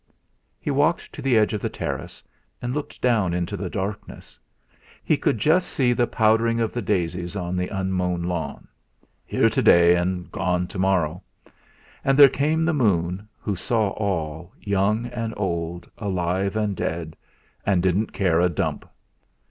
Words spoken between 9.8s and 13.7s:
and gone to morrow! And there came the moon, who